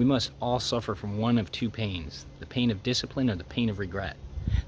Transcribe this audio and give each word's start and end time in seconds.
We 0.00 0.06
must 0.06 0.30
all 0.40 0.60
suffer 0.60 0.94
from 0.94 1.18
one 1.18 1.36
of 1.36 1.52
two 1.52 1.68
pains 1.68 2.24
the 2.38 2.46
pain 2.46 2.70
of 2.70 2.82
discipline 2.82 3.28
or 3.28 3.36
the 3.36 3.44
pain 3.44 3.68
of 3.68 3.78
regret. 3.78 4.16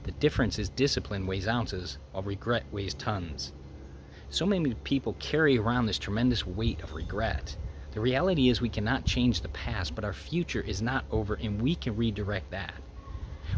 The 0.02 0.12
difference 0.12 0.58
is 0.58 0.68
discipline 0.68 1.26
weighs 1.26 1.48
ounces, 1.48 1.96
while 2.10 2.22
regret 2.22 2.64
weighs 2.70 2.92
tons. 2.92 3.54
So 4.28 4.44
many 4.44 4.74
people 4.84 5.16
carry 5.18 5.56
around 5.56 5.86
this 5.86 5.98
tremendous 5.98 6.46
weight 6.46 6.82
of 6.82 6.92
regret. 6.92 7.56
The 7.92 8.00
reality 8.00 8.50
is, 8.50 8.60
we 8.60 8.68
cannot 8.68 9.06
change 9.06 9.40
the 9.40 9.48
past, 9.48 9.94
but 9.94 10.04
our 10.04 10.12
future 10.12 10.60
is 10.60 10.82
not 10.82 11.06
over, 11.10 11.36
and 11.36 11.62
we 11.62 11.76
can 11.76 11.96
redirect 11.96 12.50
that. 12.50 12.74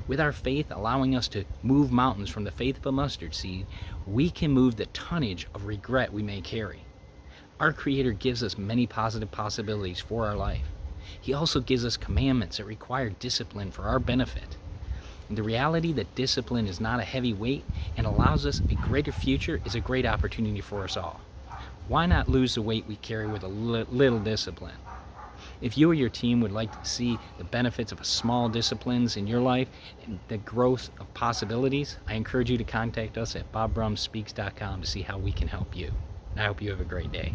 With 0.06 0.20
our 0.20 0.30
faith 0.30 0.70
allowing 0.70 1.16
us 1.16 1.26
to 1.26 1.44
move 1.64 1.90
mountains 1.90 2.30
from 2.30 2.44
the 2.44 2.52
faith 2.52 2.76
of 2.76 2.86
a 2.86 2.92
mustard 2.92 3.34
seed, 3.34 3.66
we 4.06 4.30
can 4.30 4.52
move 4.52 4.76
the 4.76 4.86
tonnage 4.86 5.48
of 5.56 5.66
regret 5.66 6.12
we 6.12 6.22
may 6.22 6.40
carry. 6.40 6.84
Our 7.58 7.72
Creator 7.72 8.12
gives 8.12 8.44
us 8.44 8.56
many 8.56 8.86
positive 8.86 9.32
possibilities 9.32 9.98
for 9.98 10.24
our 10.28 10.36
life. 10.36 10.68
He 11.20 11.32
also 11.32 11.60
gives 11.60 11.84
us 11.84 11.96
commandments 11.96 12.56
that 12.56 12.64
require 12.64 13.10
discipline 13.10 13.70
for 13.70 13.82
our 13.82 13.98
benefit. 13.98 14.56
The 15.30 15.42
reality 15.42 15.92
that 15.94 16.14
discipline 16.14 16.66
is 16.66 16.80
not 16.80 17.00
a 17.00 17.04
heavy 17.04 17.32
weight 17.32 17.64
and 17.96 18.06
allows 18.06 18.44
us 18.44 18.60
a 18.60 18.74
greater 18.74 19.12
future 19.12 19.60
is 19.64 19.74
a 19.74 19.80
great 19.80 20.04
opportunity 20.04 20.60
for 20.60 20.84
us 20.84 20.96
all. 20.96 21.20
Why 21.88 22.06
not 22.06 22.28
lose 22.28 22.54
the 22.54 22.62
weight 22.62 22.86
we 22.86 22.96
carry 22.96 23.26
with 23.26 23.42
a 23.42 23.48
li- 23.48 23.86
little 23.90 24.18
discipline? 24.18 24.76
If 25.60 25.78
you 25.78 25.90
or 25.90 25.94
your 25.94 26.08
team 26.08 26.40
would 26.40 26.52
like 26.52 26.72
to 26.78 26.88
see 26.88 27.18
the 27.38 27.44
benefits 27.44 27.92
of 27.92 28.04
small 28.04 28.48
disciplines 28.48 29.16
in 29.16 29.26
your 29.26 29.40
life 29.40 29.68
and 30.04 30.18
the 30.28 30.38
growth 30.38 30.90
of 31.00 31.12
possibilities, 31.14 31.96
I 32.06 32.14
encourage 32.14 32.50
you 32.50 32.58
to 32.58 32.64
contact 32.64 33.16
us 33.16 33.34
at 33.34 33.50
bobbrumspeaks.com 33.52 34.80
to 34.80 34.86
see 34.86 35.02
how 35.02 35.18
we 35.18 35.32
can 35.32 35.48
help 35.48 35.76
you. 35.76 35.92
And 36.32 36.40
I 36.40 36.46
hope 36.46 36.60
you 36.60 36.70
have 36.70 36.80
a 36.80 36.84
great 36.84 37.12
day. 37.12 37.34